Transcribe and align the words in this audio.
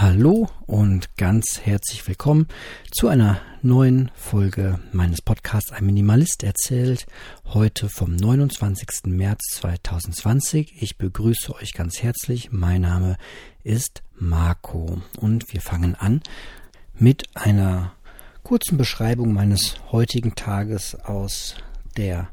Hallo 0.00 0.48
und 0.66 1.16
ganz 1.16 1.60
herzlich 1.64 2.06
willkommen 2.06 2.46
zu 2.92 3.08
einer 3.08 3.40
neuen 3.62 4.12
Folge 4.14 4.78
meines 4.92 5.20
Podcasts 5.20 5.72
Ein 5.72 5.86
Minimalist 5.86 6.44
erzählt. 6.44 7.04
Heute 7.46 7.88
vom 7.88 8.14
29. 8.14 9.06
März 9.06 9.56
2020. 9.56 10.80
Ich 10.80 10.98
begrüße 10.98 11.52
euch 11.52 11.72
ganz 11.72 12.00
herzlich. 12.00 12.52
Mein 12.52 12.82
Name 12.82 13.16
ist 13.64 14.04
Marco 14.14 15.02
und 15.18 15.52
wir 15.52 15.60
fangen 15.60 15.96
an 15.96 16.22
mit 16.94 17.24
einer 17.34 17.92
kurzen 18.44 18.78
Beschreibung 18.78 19.32
meines 19.32 19.74
heutigen 19.90 20.36
Tages 20.36 20.94
aus 20.94 21.56
der 21.96 22.28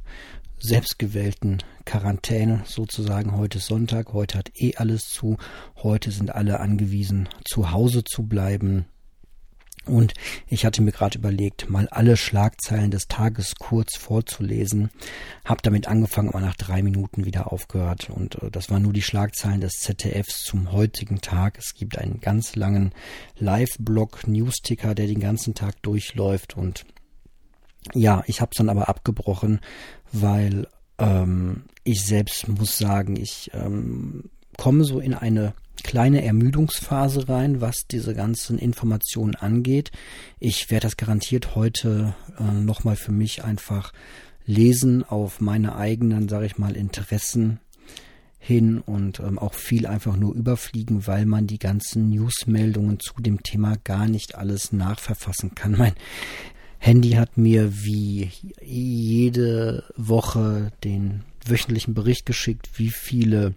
selbstgewählten 0.66 1.59
Quarantäne 1.86 2.63
sozusagen. 2.65 3.38
Heute 3.38 3.59
ist 3.59 3.68
Sonntag, 3.68 4.14
heute 4.14 4.38
hat 4.38 4.52
eh 4.55 4.75
alles 4.75 5.09
zu. 5.09 5.38
Heute 5.75 6.11
sind 6.11 6.34
alle 6.34 6.59
angewiesen, 6.59 7.29
zu 7.45 7.71
Hause 7.71 8.04
zu 8.04 8.23
bleiben. 8.23 8.86
Und 9.86 10.15
ich 10.47 10.65
hatte 10.65 10.82
mir 10.82 10.91
gerade 10.91 11.19
überlegt, 11.19 11.69
mal 11.69 11.88
alle 11.89 12.18
Schlagzeilen 12.18 12.89
des 12.89 13.07
Tages 13.07 13.54
kurz 13.60 13.96
vorzulesen. 13.96 14.89
Hab 15.46 15.61
damit 15.61 15.88
angefangen, 15.88 16.29
aber 16.29 16.41
nach 16.41 16.55
drei 16.55 16.82
Minuten 16.82 17.25
wieder 17.25 17.52
aufgehört. 17.54 18.10
Und 18.10 18.41
äh, 18.41 18.50
das 18.50 18.71
waren 18.71 18.82
nur 18.82 18.93
die 18.93 19.04
Schlagzeilen 19.04 19.61
des 19.61 19.74
ZDFs 19.74 20.41
zum 20.41 20.71
heutigen 20.71 21.21
Tag. 21.21 21.60
Es 21.60 21.75
gibt 21.75 22.00
einen 22.00 22.19
ganz 22.19 22.55
langen 22.55 22.93
Live-Blog, 23.38 24.27
Newsticker, 24.27 24.96
der 24.96 25.05
den 25.05 25.19
ganzen 25.19 25.54
Tag 25.54 25.79
durchläuft. 25.83 26.57
Und 26.57 26.86
ja, 27.93 28.24
ich 28.25 28.41
habe 28.41 28.50
es 28.52 28.57
dann 28.57 28.69
aber 28.69 28.89
abgebrochen, 28.89 29.60
weil 30.21 30.68
ähm, 30.97 31.64
ich 31.83 32.05
selbst 32.05 32.47
muss 32.47 32.78
sagen, 32.78 33.16
ich 33.16 33.52
ähm, 33.53 34.30
komme 34.58 34.83
so 34.83 35.00
in 35.00 35.14
eine 35.14 35.53
kleine 35.83 36.23
Ermüdungsphase 36.23 37.30
rein, 37.30 37.61
was 37.61 37.86
diese 37.89 38.16
ganzen 38.16 38.58
Informationen 38.58 39.36
angeht. 39.36 39.91
Ich 40.39 40.72
werde 40.72 40.88
das 40.88 40.97
garantiert 40.97 41.55
heute 41.55 42.16
äh, 42.39 42.43
nochmal 42.43 42.95
für 42.95 43.11
mich 43.11 43.43
einfach 43.43 43.91
lesen 44.45 45.03
auf 45.03 45.41
meine 45.41 45.75
eigenen, 45.75 46.30
sage 46.30 46.45
ich 46.45 46.58
mal, 46.58 46.75
Interessen 46.75 47.59
hin 48.39 48.80
und 48.80 49.19
ähm, 49.19 49.39
auch 49.39 49.55
viel 49.55 49.88
einfach 49.88 50.16
nur 50.16 50.36
überfliegen, 50.36 51.08
weil 51.08 51.25
man 51.25 51.47
die 51.47 51.58
ganzen 51.58 52.09
Newsmeldungen 52.09 52.99
zu 52.99 53.13
dem 53.19 53.41
Thema 53.41 53.75
gar 53.83 54.08
nicht 54.08 54.36
alles 54.36 54.71
nachverfassen 54.71 55.55
kann. 55.55 55.71
Mein 55.77 55.93
Handy 56.86 57.14
hat 57.14 57.36
mir 57.36 57.83
wie 57.83 58.30
jede 58.61 59.86
Woche 59.97 60.72
den 60.83 61.23
wöchentlichen 61.44 61.95
Bericht 61.95 62.27
geschickt, 62.27 62.69
wie 62.75 62.92
viele 62.92 63.55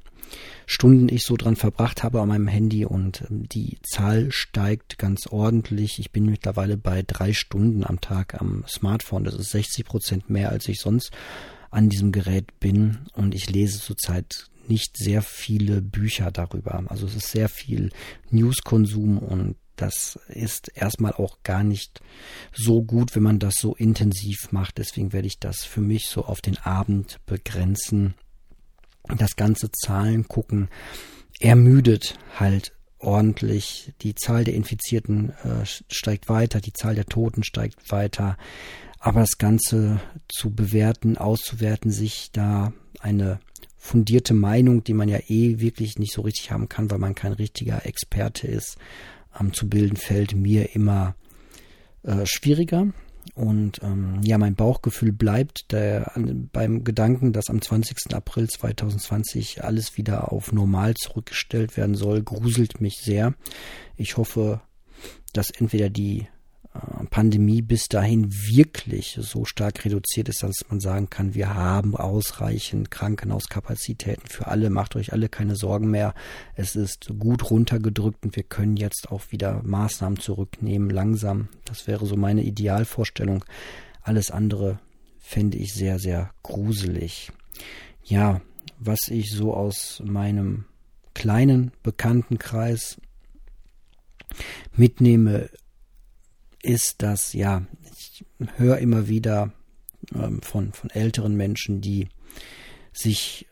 Stunden 0.65 1.11
ich 1.11 1.25
so 1.25 1.37
dran 1.37 1.55
verbracht 1.55 2.03
habe 2.03 2.23
an 2.23 2.29
meinem 2.29 2.49
Handy 2.49 2.87
und 2.87 3.27
ähm, 3.29 3.47
die 3.47 3.77
Zahl 3.83 4.33
steigt 4.33 4.97
ganz 4.97 5.27
ordentlich. 5.27 5.99
Ich 5.99 6.11
bin 6.11 6.25
mittlerweile 6.25 6.79
bei 6.79 7.03
drei 7.07 7.35
Stunden 7.35 7.85
am 7.85 8.01
Tag 8.01 8.41
am 8.41 8.65
Smartphone. 8.67 9.25
Das 9.25 9.35
ist 9.35 9.51
60 9.51 9.85
Prozent 9.85 10.31
mehr, 10.31 10.49
als 10.49 10.67
ich 10.67 10.81
sonst 10.81 11.11
an 11.71 11.91
diesem 11.91 12.13
Gerät 12.13 12.59
bin 12.61 12.97
und 13.13 13.35
ich 13.35 13.51
lese 13.51 13.79
zurzeit 13.79 14.47
nicht 14.69 14.97
sehr 14.97 15.21
viele 15.21 15.83
Bücher 15.83 16.31
darüber. 16.31 16.83
Also 16.87 17.05
es 17.05 17.15
ist 17.15 17.31
sehr 17.31 17.51
viel 17.51 17.91
Newskonsum 18.31 19.19
und 19.19 19.57
das 19.81 20.19
ist 20.29 20.71
erstmal 20.75 21.13
auch 21.13 21.39
gar 21.43 21.65
nicht 21.65 22.01
so 22.53 22.83
gut, 22.83 23.15
wenn 23.15 23.23
man 23.23 23.39
das 23.39 23.55
so 23.59 23.75
intensiv 23.75 24.51
macht. 24.51 24.79
Deswegen 24.79 25.13
werde 25.13 25.29
ich 25.29 25.39
das 25.39 25.65
für 25.65 25.81
mich 25.81 26.07
so 26.09 26.25
auf 26.25 26.41
den 26.41 26.59
Abend 26.59 27.19
begrenzen. 27.27 28.15
Das 29.17 29.37
ganze 29.37 29.71
Zahlen 29.71 30.29
gucken 30.29 30.69
ermüdet 31.41 32.19
halt 32.39 32.73
ordentlich. 32.99 33.93
Die 34.03 34.15
Zahl 34.15 34.45
der 34.45 34.55
Infizierten 34.55 35.31
äh, 35.45 35.65
steigt 35.65 36.29
weiter, 36.29 36.61
die 36.61 36.73
Zahl 36.73 36.95
der 36.95 37.07
Toten 37.07 37.45
steigt 37.45 37.91
weiter. 37.93 38.37
Aber 38.99 39.21
das 39.21 39.39
Ganze 39.39 40.01
zu 40.27 40.51
bewerten, 40.51 41.17
auszuwerten, 41.17 41.93
sich 41.93 42.33
da 42.33 42.73
eine 42.99 43.39
fundierte 43.77 44.35
Meinung, 44.35 44.83
die 44.83 44.93
man 44.93 45.09
ja 45.09 45.19
eh 45.29 45.61
wirklich 45.61 45.99
nicht 45.99 46.13
so 46.13 46.23
richtig 46.23 46.51
haben 46.51 46.69
kann, 46.69 46.91
weil 46.91 46.99
man 46.99 47.15
kein 47.15 47.33
richtiger 47.33 47.87
Experte 47.87 48.49
ist, 48.49 48.77
ähm, 49.39 49.53
zu 49.53 49.69
bilden, 49.69 49.97
fällt 49.97 50.35
mir 50.35 50.75
immer 50.75 51.15
äh, 52.03 52.25
schwieriger. 52.25 52.89
Und 53.35 53.83
ähm, 53.83 54.21
ja, 54.23 54.39
mein 54.39 54.55
Bauchgefühl 54.55 55.13
bleibt 55.13 55.71
der, 55.73 56.13
beim 56.53 56.83
Gedanken, 56.83 57.33
dass 57.33 57.51
am 57.51 57.61
20. 57.61 58.15
April 58.15 58.49
2020 58.49 59.65
alles 59.65 59.97
wieder 59.97 60.33
auf 60.33 60.53
normal 60.53 60.95
zurückgestellt 60.95 61.77
werden 61.77 61.95
soll, 61.95 62.23
gruselt 62.23 62.81
mich 62.81 62.97
sehr. 63.03 63.35
Ich 63.97 64.17
hoffe, 64.17 64.61
dass 65.33 65.51
entweder 65.51 65.91
die 65.91 66.27
Pandemie 67.11 67.63
bis 67.63 67.89
dahin 67.89 68.33
wirklich 68.33 69.19
so 69.21 69.45
stark 69.45 69.85
reduziert 69.85 70.29
ist, 70.29 70.43
dass 70.43 70.65
man 70.69 70.81
sagen 70.81 71.11
kann, 71.11 71.35
wir 71.35 71.55
haben 71.55 71.97
ausreichend 71.97 72.91
Krankenhauskapazitäten 72.91 74.29
für 74.29 74.47
alle, 74.47 74.71
macht 74.71 74.97
euch 74.97 75.13
alle 75.13 75.29
keine 75.29 75.57
Sorgen 75.57 75.91
mehr. 75.91 76.15
Es 76.55 76.77
ist 76.77 77.11
gut 77.19 77.51
runtergedrückt 77.51 78.25
und 78.25 78.37
wir 78.37 78.43
können 78.43 78.77
jetzt 78.77 79.11
auch 79.11 79.23
wieder 79.31 79.63
Maßnahmen 79.65 80.19
zurücknehmen, 80.19 80.91
langsam. 80.91 81.49
Das 81.65 81.87
wäre 81.87 82.07
so 82.07 82.17
meine 82.17 82.43
Idealvorstellung. 82.43 83.45
Alles 84.03 84.31
andere 84.31 84.79
fände 85.19 85.59
ich 85.59 85.75
sehr, 85.75 85.99
sehr 85.99 86.31
gruselig. 86.43 87.33
Ja, 88.05 88.41
was 88.79 89.09
ich 89.09 89.31
so 89.31 89.55
aus 89.55 90.03
meinem 90.05 90.65
kleinen 91.15 91.73
Bekanntenkreis 91.83 93.01
mitnehme, 94.77 95.51
ist, 96.63 97.03
dass, 97.03 97.33
ja, 97.33 97.63
ich 97.97 98.25
höre 98.57 98.79
immer 98.79 99.09
wieder 99.09 99.53
ähm, 100.15 100.43
von, 100.43 100.73
von 100.73 100.91
älteren 100.91 101.37
Menschen, 101.37 101.81
die 101.81 102.09
sich 102.93 103.47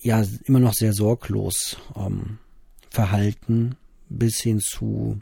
ja 0.00 0.24
immer 0.44 0.60
noch 0.60 0.74
sehr 0.74 0.92
sorglos 0.92 1.76
ähm, 1.96 2.38
verhalten, 2.90 3.76
bis 4.08 4.40
hin 4.40 4.60
zu 4.60 5.20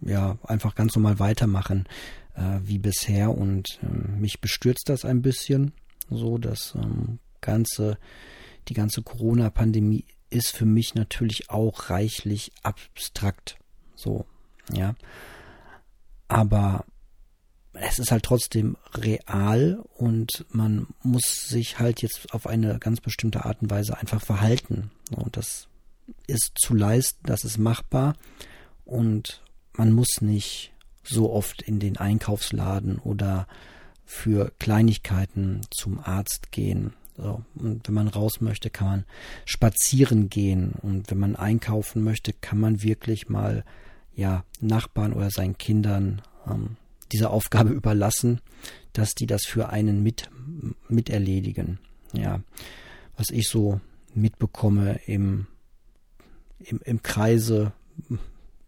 ja 0.00 0.38
einfach 0.44 0.74
ganz 0.74 0.94
normal 0.96 1.18
weitermachen 1.18 1.88
äh, 2.34 2.58
wie 2.62 2.78
bisher. 2.78 3.30
Und 3.30 3.78
äh, 3.82 3.86
mich 4.18 4.40
bestürzt 4.40 4.88
das 4.88 5.04
ein 5.04 5.22
bisschen, 5.22 5.72
so 6.10 6.38
dass 6.38 6.74
ähm, 6.74 7.18
ganze 7.40 7.98
die 8.68 8.74
ganze 8.74 9.02
Corona-Pandemie 9.02 10.04
ist 10.28 10.56
für 10.56 10.66
mich 10.66 10.96
natürlich 10.96 11.50
auch 11.50 11.88
reichlich 11.88 12.50
abstrakt, 12.64 13.58
so 13.94 14.26
ja 14.72 14.96
aber 16.28 16.84
es 17.72 17.98
ist 17.98 18.10
halt 18.10 18.24
trotzdem 18.24 18.76
real 18.94 19.82
und 19.96 20.46
man 20.50 20.88
muss 21.02 21.48
sich 21.48 21.78
halt 21.78 22.02
jetzt 22.02 22.32
auf 22.32 22.46
eine 22.46 22.78
ganz 22.78 23.00
bestimmte 23.00 23.44
Art 23.44 23.60
und 23.60 23.70
Weise 23.70 23.98
einfach 23.98 24.22
verhalten. 24.22 24.90
Und 25.10 25.36
das 25.36 25.68
ist 26.26 26.52
zu 26.58 26.74
leisten, 26.74 27.20
das 27.24 27.44
ist 27.44 27.58
machbar 27.58 28.14
und 28.84 29.42
man 29.74 29.92
muss 29.92 30.20
nicht 30.20 30.72
so 31.02 31.32
oft 31.32 31.62
in 31.62 31.78
den 31.78 31.98
Einkaufsladen 31.98 32.98
oder 32.98 33.46
für 34.04 34.52
Kleinigkeiten 34.58 35.60
zum 35.70 36.00
Arzt 36.00 36.52
gehen. 36.52 36.94
So, 37.16 37.42
und 37.54 37.86
wenn 37.86 37.94
man 37.94 38.08
raus 38.08 38.40
möchte, 38.40 38.70
kann 38.70 38.88
man 38.88 39.04
spazieren 39.44 40.28
gehen. 40.28 40.72
Und 40.82 41.10
wenn 41.10 41.18
man 41.18 41.34
einkaufen 41.34 42.04
möchte, 42.04 42.32
kann 42.32 42.58
man 42.58 42.82
wirklich 42.82 43.28
mal 43.28 43.64
ja, 44.16 44.44
Nachbarn 44.60 45.12
oder 45.12 45.30
seinen 45.30 45.58
Kindern 45.58 46.22
ähm, 46.48 46.76
diese 47.12 47.30
Aufgabe 47.30 47.70
überlassen, 47.72 48.40
dass 48.92 49.14
die 49.14 49.26
das 49.26 49.44
für 49.44 49.68
einen 49.68 50.02
mit, 50.02 50.30
mit 50.88 51.10
erledigen. 51.10 51.78
Ja, 52.12 52.40
was 53.16 53.30
ich 53.30 53.48
so 53.48 53.80
mitbekomme 54.14 55.00
im, 55.06 55.46
im, 56.58 56.80
im 56.84 57.02
Kreise 57.02 57.72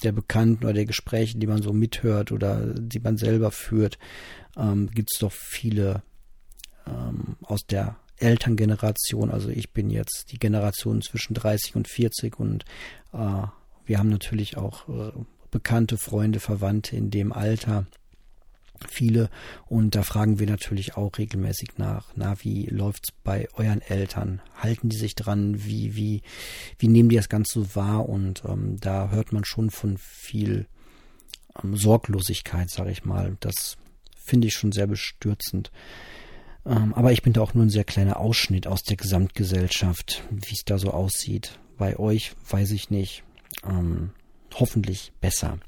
der 0.02 0.12
Bekannten 0.12 0.64
oder 0.64 0.74
der 0.74 0.84
Gespräche, 0.84 1.38
die 1.38 1.46
man 1.46 1.62
so 1.62 1.72
mithört 1.72 2.30
oder 2.30 2.74
die 2.74 3.00
man 3.00 3.16
selber 3.16 3.50
führt, 3.50 3.98
ähm, 4.56 4.90
gibt 4.90 5.10
es 5.12 5.18
doch 5.18 5.32
viele 5.32 6.02
ähm, 6.86 7.36
aus 7.42 7.60
der 7.66 7.96
Elterngeneration. 8.18 9.30
Also 9.30 9.48
ich 9.48 9.72
bin 9.72 9.90
jetzt 9.90 10.26
die 10.30 10.38
Generation 10.38 11.02
zwischen 11.02 11.34
30 11.34 11.76
und 11.76 11.88
40 11.88 12.38
und 12.38 12.64
äh, 13.12 13.42
wir 13.86 13.98
haben 13.98 14.10
natürlich 14.10 14.56
auch 14.56 14.88
äh, 14.88 15.12
bekannte 15.50 15.98
Freunde, 15.98 16.40
Verwandte 16.40 16.96
in 16.96 17.10
dem 17.10 17.32
Alter. 17.32 17.86
Viele 18.88 19.28
und 19.66 19.96
da 19.96 20.02
fragen 20.02 20.38
wir 20.38 20.46
natürlich 20.46 20.96
auch 20.96 21.18
regelmäßig 21.18 21.78
nach, 21.78 22.12
na, 22.14 22.36
wie 22.42 22.66
läuft's 22.66 23.10
bei 23.24 23.48
euren 23.54 23.82
Eltern? 23.82 24.40
Halten 24.56 24.88
die 24.88 24.96
sich 24.96 25.16
dran? 25.16 25.64
Wie, 25.64 25.96
wie, 25.96 26.22
wie 26.78 26.88
nehmen 26.88 27.08
die 27.08 27.16
das 27.16 27.28
Ganze 27.28 27.60
so 27.60 27.74
wahr? 27.74 28.08
Und 28.08 28.44
ähm, 28.46 28.76
da 28.78 29.10
hört 29.10 29.32
man 29.32 29.44
schon 29.44 29.70
von 29.70 29.98
viel 29.98 30.66
ähm, 31.62 31.76
Sorglosigkeit, 31.76 32.70
sage 32.70 32.92
ich 32.92 33.04
mal. 33.04 33.36
Das 33.40 33.76
finde 34.14 34.46
ich 34.46 34.54
schon 34.54 34.72
sehr 34.72 34.86
bestürzend. 34.86 35.72
Ähm, 36.64 36.94
aber 36.94 37.12
ich 37.12 37.22
bin 37.22 37.32
da 37.32 37.40
auch 37.40 37.54
nur 37.54 37.64
ein 37.64 37.70
sehr 37.70 37.84
kleiner 37.84 38.18
Ausschnitt 38.18 38.66
aus 38.66 38.82
der 38.82 38.96
Gesamtgesellschaft, 38.96 40.22
wie 40.30 40.54
es 40.54 40.64
da 40.64 40.78
so 40.78 40.90
aussieht. 40.90 41.58
Bei 41.78 41.98
euch 41.98 42.32
weiß 42.48 42.72
ich 42.72 42.90
nicht. 42.90 43.24
Ähm, 43.64 44.10
hoffentlich 44.54 45.12
besser. 45.20 45.58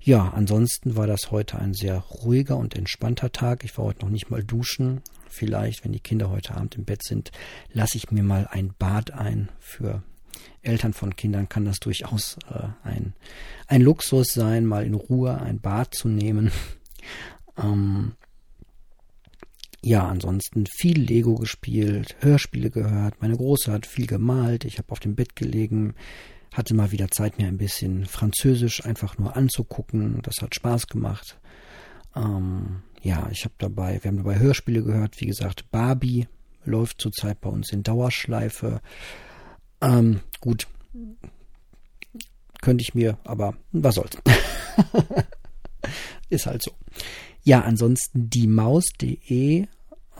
Ja, 0.00 0.30
ansonsten 0.34 0.96
war 0.96 1.06
das 1.06 1.30
heute 1.30 1.58
ein 1.58 1.74
sehr 1.74 1.98
ruhiger 1.98 2.56
und 2.56 2.74
entspannter 2.74 3.32
Tag. 3.32 3.64
Ich 3.64 3.76
war 3.76 3.84
heute 3.84 4.04
noch 4.04 4.10
nicht 4.10 4.30
mal 4.30 4.42
duschen. 4.42 5.02
Vielleicht, 5.28 5.84
wenn 5.84 5.92
die 5.92 6.00
Kinder 6.00 6.30
heute 6.30 6.54
Abend 6.54 6.76
im 6.76 6.84
Bett 6.84 7.02
sind, 7.04 7.30
lasse 7.72 7.98
ich 7.98 8.10
mir 8.10 8.22
mal 8.22 8.48
ein 8.50 8.72
Bad 8.78 9.12
ein. 9.12 9.50
Für 9.58 10.02
Eltern 10.62 10.92
von 10.92 11.16
Kindern 11.16 11.48
kann 11.48 11.64
das 11.64 11.80
durchaus 11.80 12.38
äh, 12.50 12.68
ein, 12.82 13.14
ein 13.66 13.82
Luxus 13.82 14.28
sein, 14.28 14.66
mal 14.66 14.84
in 14.84 14.94
Ruhe 14.94 15.40
ein 15.40 15.60
Bad 15.60 15.94
zu 15.94 16.08
nehmen. 16.08 16.50
ähm, 17.58 18.12
ja, 19.82 20.06
ansonsten 20.06 20.66
viel 20.66 21.00
Lego 21.00 21.36
gespielt, 21.36 22.16
Hörspiele 22.20 22.70
gehört. 22.70 23.22
Meine 23.22 23.36
Große 23.36 23.72
hat 23.72 23.86
viel 23.86 24.06
gemalt. 24.06 24.64
Ich 24.64 24.78
habe 24.78 24.92
auf 24.92 25.00
dem 25.00 25.14
Bett 25.14 25.36
gelegen, 25.36 25.94
hatte 26.52 26.74
mal 26.74 26.92
wieder 26.92 27.10
Zeit, 27.10 27.38
mir 27.38 27.46
ein 27.46 27.58
bisschen 27.58 28.06
Französisch 28.06 28.84
einfach 28.84 29.18
nur 29.18 29.36
anzugucken. 29.36 30.20
Das 30.22 30.42
hat 30.42 30.54
Spaß 30.54 30.88
gemacht. 30.88 31.38
Ähm, 32.14 32.82
ja, 33.02 33.28
ich 33.30 33.44
habe 33.44 33.54
dabei, 33.58 34.02
wir 34.02 34.10
haben 34.10 34.18
dabei 34.18 34.38
Hörspiele 34.38 34.82
gehört. 34.82 35.20
Wie 35.20 35.26
gesagt, 35.26 35.70
Barbie 35.70 36.28
läuft 36.64 37.00
zurzeit 37.00 37.40
bei 37.40 37.48
uns 37.48 37.72
in 37.72 37.82
Dauerschleife. 37.82 38.80
Ähm, 39.80 40.20
gut, 40.40 40.66
könnte 42.60 42.82
ich 42.82 42.94
mir, 42.94 43.18
aber 43.24 43.54
was 43.72 43.94
soll's. 43.94 44.18
Ist 46.28 46.46
halt 46.46 46.62
so. 46.62 46.72
Ja, 47.42 47.62
ansonsten 47.62 48.28
die 48.28 48.46
Maus.de 48.46 49.66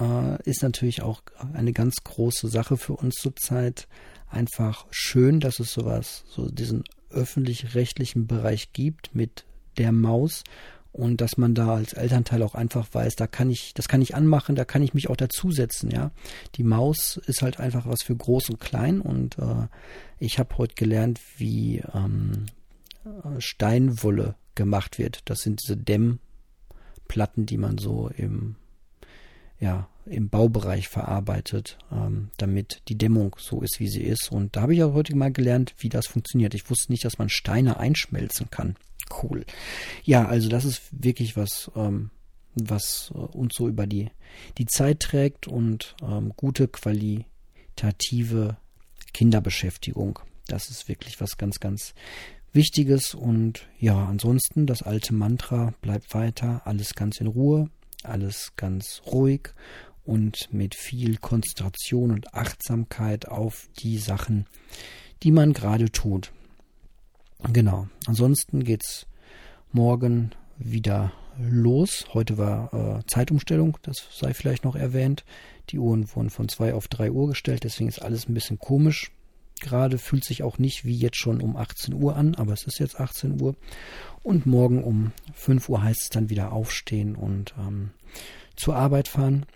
äh, 0.00 0.42
ist 0.48 0.62
natürlich 0.62 1.02
auch 1.02 1.22
eine 1.52 1.72
ganz 1.72 1.96
große 2.04 2.48
Sache 2.48 2.76
für 2.76 2.94
uns 2.94 3.16
zurzeit 3.16 3.88
einfach 4.28 4.86
schön, 4.90 5.40
dass 5.40 5.60
es 5.60 5.72
sowas, 5.72 6.24
so 6.28 6.48
diesen 6.48 6.84
öffentlich-rechtlichen 7.10 8.26
Bereich 8.26 8.72
gibt 8.72 9.14
mit 9.14 9.44
der 9.76 9.92
Maus 9.92 10.44
und 10.92 11.20
dass 11.20 11.36
man 11.36 11.54
da 11.54 11.74
als 11.74 11.92
Elternteil 11.92 12.42
auch 12.42 12.54
einfach 12.54 12.88
weiß, 12.92 13.16
da 13.16 13.26
kann 13.26 13.50
ich, 13.50 13.74
das 13.74 13.88
kann 13.88 14.02
ich 14.02 14.14
anmachen, 14.14 14.56
da 14.56 14.64
kann 14.64 14.82
ich 14.82 14.94
mich 14.94 15.08
auch 15.08 15.16
dazusetzen, 15.16 15.90
ja. 15.90 16.10
Die 16.56 16.64
Maus 16.64 17.16
ist 17.26 17.42
halt 17.42 17.60
einfach 17.60 17.86
was 17.86 18.02
für 18.02 18.16
groß 18.16 18.50
und 18.50 18.60
klein 18.60 19.00
und 19.00 19.38
äh, 19.38 19.68
ich 20.18 20.38
habe 20.38 20.56
heute 20.58 20.74
gelernt, 20.74 21.20
wie 21.36 21.82
ähm, 21.94 22.46
Steinwolle 23.38 24.34
gemacht 24.54 24.98
wird. 24.98 25.20
Das 25.24 25.40
sind 25.40 25.62
diese 25.62 25.76
Dämmplatten, 25.76 27.46
die 27.46 27.56
man 27.56 27.78
so 27.78 28.08
im 28.16 28.56
ja, 29.60 29.88
im 30.06 30.28
Baubereich 30.28 30.88
verarbeitet, 30.88 31.78
ähm, 31.92 32.30
damit 32.38 32.82
die 32.88 32.98
Dämmung 32.98 33.36
so 33.38 33.60
ist, 33.60 33.78
wie 33.78 33.88
sie 33.88 34.02
ist. 34.02 34.32
Und 34.32 34.56
da 34.56 34.62
habe 34.62 34.74
ich 34.74 34.82
auch 34.82 34.94
heute 34.94 35.14
mal 35.14 35.32
gelernt, 35.32 35.74
wie 35.78 35.88
das 35.88 36.06
funktioniert. 36.06 36.54
Ich 36.54 36.68
wusste 36.68 36.90
nicht, 36.90 37.04
dass 37.04 37.18
man 37.18 37.28
Steine 37.28 37.78
einschmelzen 37.78 38.50
kann. 38.50 38.76
Cool. 39.22 39.44
Ja, 40.02 40.26
also 40.26 40.48
das 40.48 40.64
ist 40.64 40.82
wirklich 40.90 41.36
was, 41.36 41.70
ähm, 41.76 42.10
was 42.54 43.12
äh, 43.14 43.18
uns 43.18 43.54
so 43.54 43.68
über 43.68 43.86
die, 43.86 44.10
die 44.58 44.66
Zeit 44.66 45.00
trägt 45.00 45.46
und 45.46 45.94
ähm, 46.02 46.32
gute 46.36 46.66
qualitative 46.66 48.56
Kinderbeschäftigung. 49.12 50.18
Das 50.46 50.70
ist 50.70 50.88
wirklich 50.88 51.20
was 51.20 51.36
ganz, 51.36 51.60
ganz 51.60 51.94
Wichtiges. 52.52 53.14
Und 53.14 53.68
ja, 53.78 54.06
ansonsten 54.06 54.66
das 54.66 54.82
alte 54.82 55.14
Mantra 55.14 55.74
bleibt 55.82 56.14
weiter, 56.14 56.62
alles 56.64 56.94
ganz 56.94 57.20
in 57.20 57.26
Ruhe, 57.26 57.70
alles 58.04 58.52
ganz 58.56 59.02
ruhig 59.06 59.50
und 60.04 60.52
mit 60.52 60.74
viel 60.74 61.16
Konzentration 61.18 62.10
und 62.10 62.34
Achtsamkeit 62.34 63.28
auf 63.28 63.68
die 63.78 63.98
Sachen, 63.98 64.46
die 65.22 65.30
man 65.30 65.52
gerade 65.52 65.90
tut. 65.90 66.32
Genau. 67.52 67.88
Ansonsten 68.06 68.64
geht's 68.64 69.06
morgen 69.72 70.32
wieder 70.58 71.12
los. 71.38 72.06
Heute 72.12 72.38
war 72.38 72.74
äh, 72.74 73.06
Zeitumstellung, 73.06 73.78
das 73.82 74.08
sei 74.12 74.34
vielleicht 74.34 74.64
noch 74.64 74.76
erwähnt. 74.76 75.24
Die 75.70 75.78
Uhren 75.78 76.14
wurden 76.14 76.30
von 76.30 76.48
2 76.48 76.74
auf 76.74 76.88
3 76.88 77.12
Uhr 77.12 77.28
gestellt, 77.28 77.64
deswegen 77.64 77.88
ist 77.88 78.02
alles 78.02 78.28
ein 78.28 78.34
bisschen 78.34 78.58
komisch. 78.58 79.12
Gerade 79.60 79.98
fühlt 79.98 80.24
sich 80.24 80.42
auch 80.42 80.58
nicht 80.58 80.84
wie 80.84 80.96
jetzt 80.96 81.18
schon 81.18 81.40
um 81.40 81.56
18 81.56 81.94
Uhr 81.94 82.16
an, 82.16 82.34
aber 82.34 82.52
es 82.52 82.66
ist 82.66 82.78
jetzt 82.78 82.98
18 82.98 83.40
Uhr. 83.40 83.56
Und 84.22 84.46
morgen 84.46 84.82
um 84.82 85.12
5 85.34 85.68
Uhr 85.68 85.82
heißt 85.82 86.02
es 86.02 86.08
dann 86.08 86.30
wieder 86.30 86.52
aufstehen 86.52 87.14
und 87.14 87.54
ähm, 87.58 87.90
zur 88.56 88.76
Arbeit 88.76 89.08
fahren. 89.08 89.46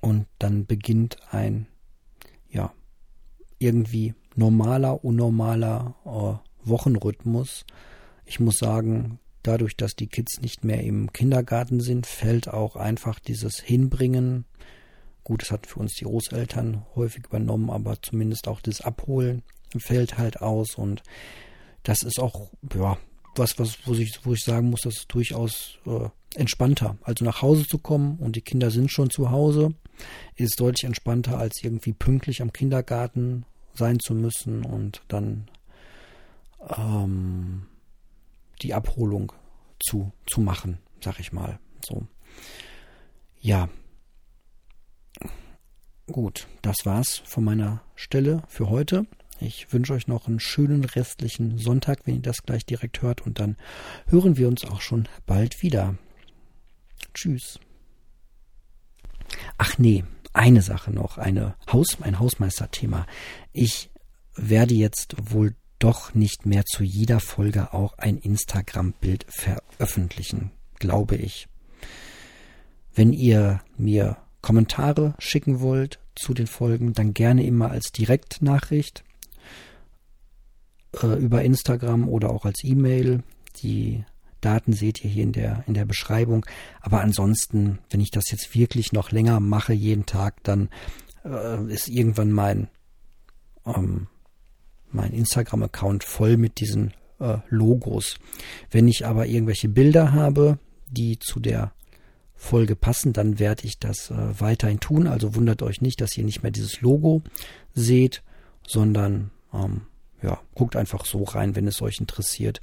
Und 0.00 0.26
dann 0.38 0.66
beginnt 0.66 1.16
ein, 1.30 1.66
ja, 2.50 2.72
irgendwie 3.58 4.14
normaler, 4.36 5.04
unnormaler 5.04 5.94
äh, 6.04 6.68
Wochenrhythmus. 6.68 7.64
Ich 8.24 8.40
muss 8.40 8.58
sagen, 8.58 9.18
dadurch, 9.42 9.76
dass 9.76 9.96
die 9.96 10.06
Kids 10.06 10.40
nicht 10.40 10.64
mehr 10.64 10.82
im 10.84 11.12
Kindergarten 11.12 11.80
sind, 11.80 12.06
fällt 12.06 12.48
auch 12.48 12.76
einfach 12.76 13.18
dieses 13.18 13.58
Hinbringen. 13.58 14.44
Gut, 15.28 15.42
das 15.42 15.50
hat 15.50 15.66
für 15.66 15.80
uns 15.80 15.92
die 15.92 16.04
Großeltern 16.04 16.86
häufig 16.94 17.26
übernommen, 17.26 17.68
aber 17.68 18.00
zumindest 18.00 18.48
auch 18.48 18.62
das 18.62 18.80
Abholen 18.80 19.42
fällt 19.76 20.16
halt 20.16 20.40
aus 20.40 20.76
und 20.76 21.02
das 21.82 22.02
ist 22.02 22.18
auch, 22.18 22.48
ja, 22.74 22.96
was, 23.36 23.58
was, 23.58 23.76
wo 23.86 23.92
ich, 23.92 24.20
wo 24.22 24.32
ich 24.32 24.42
sagen 24.42 24.70
muss, 24.70 24.80
das 24.80 24.96
ist 24.96 25.12
durchaus 25.12 25.80
äh, 25.84 26.08
entspannter. 26.34 26.96
Also 27.02 27.26
nach 27.26 27.42
Hause 27.42 27.66
zu 27.66 27.76
kommen 27.76 28.16
und 28.16 28.36
die 28.36 28.40
Kinder 28.40 28.70
sind 28.70 28.90
schon 28.90 29.10
zu 29.10 29.30
Hause, 29.30 29.74
ist 30.36 30.58
deutlich 30.58 30.84
entspannter, 30.84 31.36
als 31.36 31.62
irgendwie 31.62 31.92
pünktlich 31.92 32.40
am 32.40 32.54
Kindergarten 32.54 33.44
sein 33.74 34.00
zu 34.00 34.14
müssen 34.14 34.64
und 34.64 35.02
dann 35.08 35.50
ähm, 36.74 37.66
die 38.62 38.72
Abholung 38.72 39.30
zu, 39.78 40.10
zu 40.26 40.40
machen, 40.40 40.78
sag 41.04 41.20
ich 41.20 41.34
mal. 41.34 41.58
So. 41.86 42.06
Ja. 43.42 43.68
Gut, 46.10 46.46
das 46.62 46.86
war's 46.86 47.20
von 47.26 47.44
meiner 47.44 47.82
Stelle 47.94 48.42
für 48.48 48.70
heute. 48.70 49.06
Ich 49.40 49.72
wünsche 49.72 49.92
euch 49.92 50.08
noch 50.08 50.26
einen 50.26 50.40
schönen 50.40 50.84
restlichen 50.84 51.58
Sonntag, 51.58 52.00
wenn 52.06 52.16
ihr 52.16 52.22
das 52.22 52.42
gleich 52.44 52.64
direkt 52.64 53.02
hört. 53.02 53.26
Und 53.26 53.38
dann 53.38 53.56
hören 54.06 54.38
wir 54.38 54.48
uns 54.48 54.64
auch 54.64 54.80
schon 54.80 55.06
bald 55.26 55.62
wieder. 55.62 55.96
Tschüss. 57.12 57.60
Ach 59.58 59.76
nee, 59.76 60.02
eine 60.32 60.62
Sache 60.62 60.90
noch, 60.90 61.18
eine 61.18 61.56
Haus, 61.70 61.98
ein 62.00 62.18
Hausmeisterthema. 62.18 63.06
Ich 63.52 63.90
werde 64.34 64.74
jetzt 64.74 65.14
wohl 65.18 65.56
doch 65.78 66.14
nicht 66.14 66.46
mehr 66.46 66.64
zu 66.64 66.84
jeder 66.84 67.20
Folge 67.20 67.74
auch 67.74 67.98
ein 67.98 68.16
Instagram-Bild 68.16 69.26
veröffentlichen, 69.28 70.52
glaube 70.78 71.16
ich. 71.16 71.48
Wenn 72.94 73.12
ihr 73.12 73.60
mir 73.76 74.16
Kommentare 74.42 75.14
schicken 75.18 75.60
wollt 75.60 75.98
zu 76.14 76.34
den 76.34 76.46
Folgen, 76.46 76.92
dann 76.92 77.14
gerne 77.14 77.44
immer 77.44 77.70
als 77.70 77.92
Direktnachricht 77.92 79.04
äh, 81.02 81.18
über 81.18 81.42
Instagram 81.42 82.08
oder 82.08 82.30
auch 82.30 82.44
als 82.44 82.62
E-Mail. 82.62 83.22
Die 83.62 84.04
Daten 84.40 84.72
seht 84.72 85.04
ihr 85.04 85.10
hier 85.10 85.24
in 85.24 85.32
der, 85.32 85.64
in 85.66 85.74
der 85.74 85.84
Beschreibung. 85.84 86.46
Aber 86.80 87.00
ansonsten, 87.00 87.78
wenn 87.90 88.00
ich 88.00 88.10
das 88.10 88.30
jetzt 88.30 88.54
wirklich 88.54 88.92
noch 88.92 89.10
länger 89.10 89.40
mache, 89.40 89.72
jeden 89.72 90.06
Tag, 90.06 90.42
dann 90.44 90.68
äh, 91.24 91.72
ist 91.72 91.88
irgendwann 91.88 92.30
mein, 92.30 92.68
ähm, 93.66 94.06
mein 94.90 95.12
Instagram-Account 95.12 96.04
voll 96.04 96.36
mit 96.36 96.60
diesen 96.60 96.94
äh, 97.18 97.38
Logos. 97.48 98.18
Wenn 98.70 98.88
ich 98.88 99.06
aber 99.06 99.26
irgendwelche 99.26 99.68
Bilder 99.68 100.12
habe, 100.12 100.58
die 100.90 101.18
zu 101.18 101.40
der 101.40 101.72
Folge 102.38 102.76
passen, 102.76 103.12
dann 103.12 103.38
werde 103.40 103.64
ich 103.64 103.78
das 103.78 104.10
äh, 104.10 104.40
weiterhin 104.40 104.78
tun. 104.78 105.08
Also 105.08 105.34
wundert 105.34 105.60
euch 105.62 105.80
nicht, 105.80 106.00
dass 106.00 106.16
ihr 106.16 106.24
nicht 106.24 106.42
mehr 106.42 106.52
dieses 106.52 106.80
Logo 106.80 107.22
seht, 107.74 108.22
sondern 108.66 109.32
ähm, 109.52 109.82
ja, 110.22 110.40
guckt 110.54 110.76
einfach 110.76 111.04
so 111.04 111.24
rein, 111.24 111.56
wenn 111.56 111.66
es 111.66 111.82
euch 111.82 111.98
interessiert. 111.98 112.60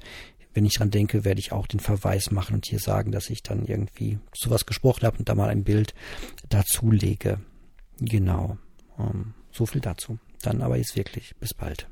Wenn 0.54 0.64
ich 0.64 0.74
dran 0.74 0.90
denke, 0.90 1.24
werde 1.24 1.40
ich 1.40 1.52
auch 1.52 1.66
den 1.66 1.80
Verweis 1.80 2.30
machen 2.30 2.54
und 2.54 2.66
hier 2.66 2.78
sagen, 2.78 3.12
dass 3.12 3.28
ich 3.28 3.42
dann 3.42 3.66
irgendwie 3.66 4.18
sowas 4.34 4.64
gesprochen 4.64 5.04
habe 5.04 5.18
und 5.18 5.28
da 5.28 5.34
mal 5.34 5.50
ein 5.50 5.64
Bild 5.64 5.94
dazulege. 6.48 7.40
Genau. 8.00 8.56
Ähm, 8.98 9.34
so 9.52 9.66
viel 9.66 9.82
dazu. 9.82 10.18
Dann 10.40 10.62
aber 10.62 10.78
jetzt 10.78 10.96
wirklich. 10.96 11.34
Bis 11.38 11.52
bald. 11.52 11.86